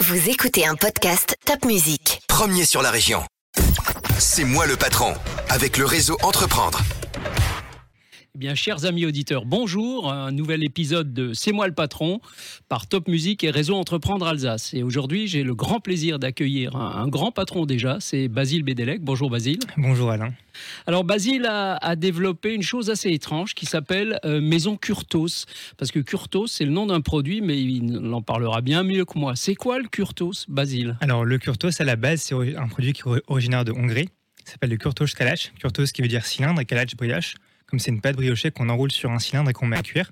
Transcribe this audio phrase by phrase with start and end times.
[0.00, 2.22] Vous écoutez un podcast Top Music.
[2.26, 3.22] Premier sur la région.
[4.18, 5.12] C'est moi le patron,
[5.50, 6.80] avec le réseau Entreprendre.
[8.36, 10.12] Eh bien, chers amis auditeurs, bonjour.
[10.12, 12.20] Un nouvel épisode de C'est moi le patron
[12.68, 14.72] par Top Music et Réseau Entreprendre Alsace.
[14.72, 19.02] Et aujourd'hui, j'ai le grand plaisir d'accueillir un, un grand patron déjà, c'est Basile Bédélec.
[19.02, 19.58] Bonjour Basile.
[19.76, 20.32] Bonjour Alain.
[20.86, 25.44] Alors Basile a, a développé une chose assez étrange qui s'appelle euh, Maison Curtos.
[25.76, 29.18] Parce que Curtos, c'est le nom d'un produit, mais il en parlera bien mieux que
[29.18, 29.34] moi.
[29.34, 30.96] C'est quoi le Curtos, Basile?
[31.00, 34.08] Alors le Kurtos à la base c'est un produit qui est ori- originaire de Hongrie.
[34.46, 35.52] Il s'appelle le Kurtos Kalash.
[35.58, 37.34] Kurtos qui veut dire cylindre et Kalash brioche.
[37.70, 40.10] Comme c'est une pâte briochée qu'on enroule sur un cylindre et qu'on met à cuire.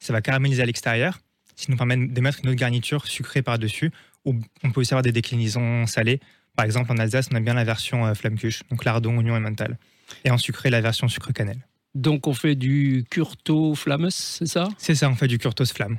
[0.00, 1.20] Ça va caraméliser à l'extérieur,
[1.54, 3.90] ce qui nous permet de mettre une autre garniture sucrée par-dessus.
[4.24, 6.20] Ou on peut aussi avoir des déclinaisons salées.
[6.56, 9.40] Par exemple en Alsace on a bien la version euh, flamme-cuche, donc lardon, oignon et
[9.40, 9.78] mental.
[10.24, 11.60] Et en sucré la version sucre cannelle.
[11.94, 14.68] Donc on fait du Curto Flammes, c'est ça?
[14.76, 15.98] C'est ça, on fait du Kurtos flamme.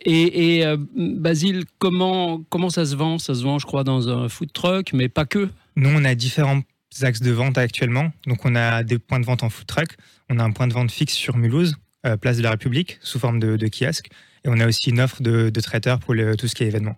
[0.00, 3.18] Et, et, euh, Basile, comment, comment ça se vend?
[3.18, 5.50] Ça se vend, je crois, dans un food truck, mais pas que.
[5.76, 6.62] Nous, on a différents
[7.02, 8.12] axes de vente actuellement.
[8.26, 9.96] Donc, on a des points de vente en food truck.
[10.30, 13.18] On a un point de vente fixe sur Mulhouse, euh, place de la République, sous
[13.18, 14.08] forme de, kiosque.
[14.44, 16.96] Et on a aussi une offre de, de traiteur pour tout ce qui est événement.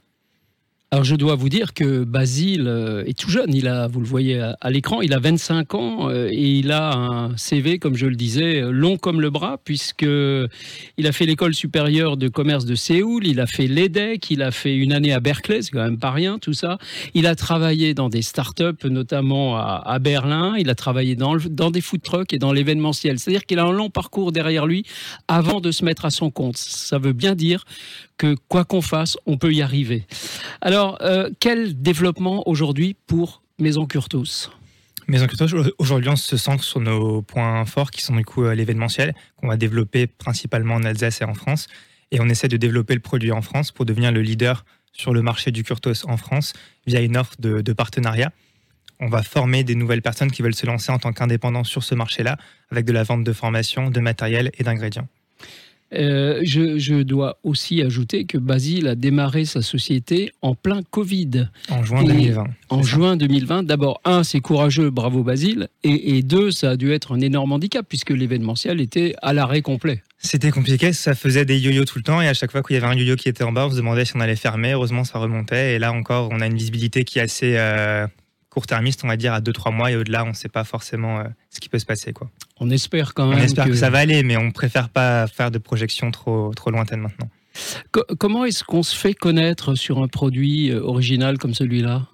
[0.96, 4.06] Alors je dois vous dire que Basile euh, est tout jeune, il a, vous le
[4.06, 8.06] voyez à, l'écran, il a 25 ans euh, et il a un CV, comme je
[8.06, 12.74] le disais, long comme le bras, puisque il a fait l'école supérieure de commerce de
[12.74, 15.98] Séoul, il a fait l'EDEC, il a fait une année à Berkeley, c'est quand même
[15.98, 16.78] pas rien tout ça.
[17.12, 21.82] Il a travaillé dans des startups, notamment à, Berlin, il a travaillé dans, dans des
[21.82, 23.18] food trucks et dans l'événementiel.
[23.18, 24.86] C'est-à-dire qu'il a un long parcours derrière lui
[25.28, 26.56] avant de se mettre à son compte.
[26.56, 27.66] Ça veut bien dire
[28.16, 30.06] que quoi qu'on fasse, on peut y arriver.
[30.60, 34.50] Alors, euh, quel développement aujourd'hui pour Maison Curtos?
[35.08, 35.46] Maison Curtos,
[35.78, 39.48] aujourd'hui, on se centre sur nos points forts qui sont du coup euh, l'événementiel, qu'on
[39.48, 41.68] va développer principalement en Alsace et en France.
[42.10, 45.22] Et on essaie de développer le produit en France pour devenir le leader sur le
[45.22, 46.54] marché du Curtos en France
[46.86, 48.32] via une offre de, de partenariat.
[48.98, 51.94] On va former des nouvelles personnes qui veulent se lancer en tant qu'indépendants sur ce
[51.94, 52.38] marché-là,
[52.70, 55.08] avec de la vente de formation, de matériel et d'ingrédients.
[55.94, 61.48] Euh, je, je dois aussi ajouter que Basile a démarré sa société en plein Covid,
[61.70, 62.44] En juin Et 2020.
[62.70, 62.88] en ça.
[62.90, 63.62] juin 2020.
[63.62, 67.52] D'abord, un, c'est courageux, bravo Basile, et, et deux, ça a dû être un énorme
[67.52, 70.02] handicap puisque l'événementiel était à l'arrêt complet.
[70.18, 72.78] C'était compliqué, ça faisait des yo-yo tout le temps et à chaque fois qu'il y
[72.78, 74.72] avait un yo-yo qui était en bas, on se demandait si on allait fermer.
[74.72, 78.06] Heureusement, ça remontait et là encore, on a une visibilité qui est assez euh,
[78.56, 81.24] court-termiste, on va dire à 2-3 mois et au-delà, on ne sait pas forcément euh,
[81.50, 82.14] ce qui peut se passer.
[82.14, 82.30] Quoi.
[82.58, 83.74] On espère quand On même espère que...
[83.74, 87.28] ça va aller, mais on préfère pas faire de projections trop, trop lointaines maintenant.
[87.92, 92.06] Co- comment est-ce qu'on se fait connaître sur un produit euh, original comme celui-là?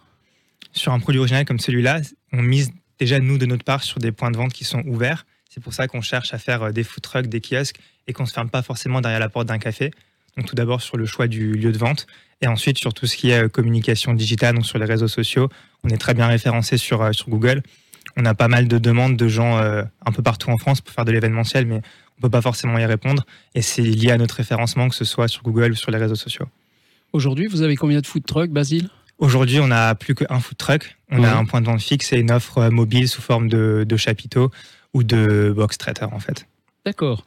[0.73, 2.01] Sur un produit original comme celui-là,
[2.33, 5.27] on mise déjà nous de notre part sur des points de vente qui sont ouverts.
[5.49, 7.79] C'est pour ça qu'on cherche à faire euh, des food trucks, des kiosques
[8.09, 9.93] et qu'on ne se ferme pas forcément derrière la porte d'un café.
[10.37, 12.07] Donc tout d'abord sur le choix du lieu de vente
[12.41, 15.49] et ensuite sur tout ce qui est euh, communication digitale, donc sur les réseaux sociaux.
[15.85, 17.63] On est très bien référencé sur, euh, sur Google.
[18.17, 20.93] On a pas mal de demandes de gens euh, un peu partout en France pour
[20.95, 21.81] faire de l'événementiel, mais
[22.19, 23.25] on peut pas forcément y répondre.
[23.55, 26.15] Et c'est lié à notre référencement, que ce soit sur Google ou sur les réseaux
[26.15, 26.47] sociaux.
[27.13, 28.89] Aujourd'hui, vous avez combien de food trucks, Basile?
[29.19, 30.97] Aujourd'hui, on n'a plus qu'un food truck.
[31.11, 31.29] On Ouais.
[31.29, 34.51] a un point de vente fixe et une offre mobile sous forme de, de chapiteau
[34.95, 36.47] ou de box traiteur en fait.
[36.85, 37.25] D'accord.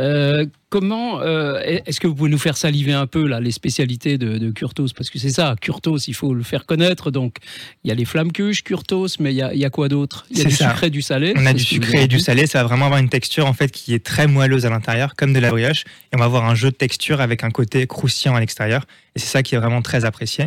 [0.00, 4.18] Euh, comment euh, est-ce que vous pouvez nous faire saliver un peu là les spécialités
[4.18, 4.88] de, de Curtos?
[4.96, 7.12] Parce que c'est ça, Curtos, il faut le faire connaître.
[7.12, 7.36] Donc
[7.84, 9.88] il y a les flammes cuches, Curtos, mais il y a, il y a quoi
[9.88, 10.26] d'autre?
[10.32, 10.70] Il y a du ça.
[10.70, 11.32] sucré, du salé.
[11.36, 12.48] On a du sucré et du salé.
[12.48, 15.32] Ça va vraiment avoir une texture en fait qui est très moelleuse à l'intérieur, comme
[15.32, 15.84] de la brioche.
[16.12, 18.84] Et on va avoir un jeu de texture avec un côté croustillant à l'extérieur.
[19.14, 20.46] Et c'est ça qui est vraiment très apprécié.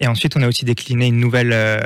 [0.00, 1.80] Et ensuite, on a aussi décliné une nouvelle euh,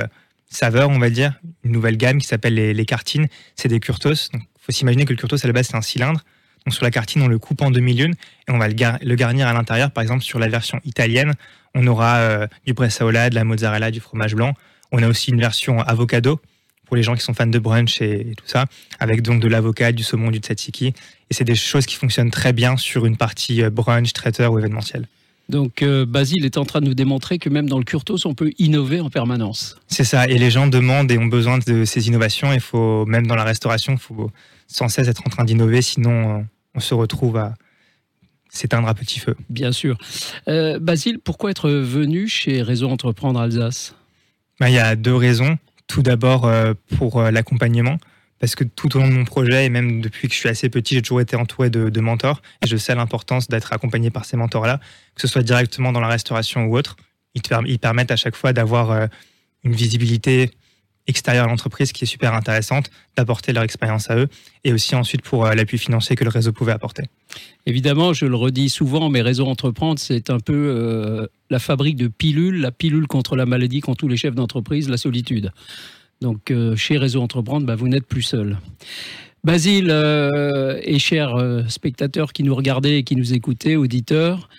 [0.49, 1.33] saveur, on va dire,
[1.63, 3.27] une nouvelle gamme qui s'appelle les, les cartines.
[3.55, 4.31] C'est des curtos.
[4.33, 6.23] Donc, faut s'imaginer que le curtos à la base c'est un cylindre.
[6.65, 8.13] Donc sur la cartine, on le coupe en demi-lune
[8.47, 9.91] et on va le, gar- le garnir à l'intérieur.
[9.91, 11.33] Par exemple, sur la version italienne,
[11.73, 14.53] on aura euh, du bresaola, de la mozzarella, du fromage blanc.
[14.91, 16.41] On a aussi une version avocado
[16.85, 18.65] pour les gens qui sont fans de brunch et, et tout ça,
[18.99, 20.87] avec donc de l'avocat, du saumon, du tzatziki.
[20.87, 24.59] Et c'est des choses qui fonctionnent très bien sur une partie euh, brunch, traiteur ou
[24.59, 25.07] événementiel.
[25.49, 28.35] Donc euh, Basile est en train de nous démontrer que même dans le Curtos, on
[28.35, 29.75] peut innover en permanence.
[29.87, 30.27] C'est ça.
[30.27, 32.53] Et les gens demandent et ont besoin de ces innovations.
[32.53, 34.31] Il faut, même dans la restauration, il faut
[34.67, 36.41] sans cesse être en train d'innover, sinon euh,
[36.75, 37.55] on se retrouve à
[38.49, 39.35] s'éteindre à petit feu.
[39.49, 39.97] Bien sûr.
[40.47, 43.95] Euh, Basile, pourquoi être venu chez Réseau Entreprendre Alsace?
[44.59, 45.57] Ben, il y a deux raisons.
[45.87, 47.97] Tout d'abord euh, pour l'accompagnement,
[48.39, 50.69] parce que tout au long de mon projet, et même depuis que je suis assez
[50.69, 54.37] petit, j'ai toujours été entouré de, mentors, et je sais l'importance d'être accompagné par ces
[54.37, 54.79] mentors-là,
[55.15, 56.95] que ce soit directement dans la restauration ou autre.
[57.35, 59.07] Ils permettent à chaque fois d'avoir euh,
[59.63, 60.51] une visibilité
[61.07, 64.27] extérieure à l'entreprise qui est super intéressante, d'apporter leur expérience à eux,
[64.63, 67.03] et aussi ensuite pour euh, l'appui financier que le réseau pouvait apporter.
[67.65, 72.07] Évidemment, je le redis souvent, mais Réseau Entreprendre, c'est un peu euh, la fabrique de
[72.07, 75.51] pilules, la pilule contre la maladie qu'ont tous les chefs d'entreprise, la solitude.
[76.21, 78.57] Donc, euh, chez Réseau Entreprendre, bah, vous n'êtes plus seul.
[79.43, 79.89] Basile
[80.83, 84.49] et chers spectateurs qui nous regardaient et qui nous écoutaient, auditeurs,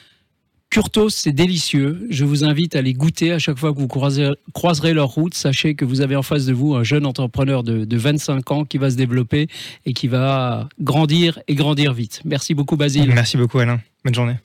[0.71, 2.07] Curtos, c'est délicieux.
[2.11, 5.35] Je vous invite à les goûter à chaque fois que vous croiserez, leur route.
[5.35, 8.65] Sachez que vous avez en face de vous un jeune entrepreneur de, de 25 ans
[8.65, 9.49] qui va se développer
[9.85, 12.23] et qui va grandir et grandir vite.
[12.25, 13.13] Merci beaucoup, Basile.
[13.13, 13.81] Merci beaucoup, Alain.
[14.05, 14.37] Bonne journée.